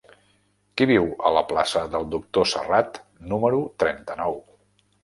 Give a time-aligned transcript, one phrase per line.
[0.79, 3.01] Qui viu a la plaça del Doctor Serrat
[3.35, 4.43] número trenta-nou?